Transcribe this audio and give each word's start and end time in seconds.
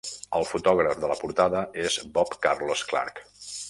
El 0.37 0.47
fotògraf 0.51 0.97
de 1.03 1.11
la 1.13 1.19
portada 1.21 1.63
és 1.85 2.01
Bob 2.19 2.37
Carlos 2.49 2.87
Clarke. 2.93 3.33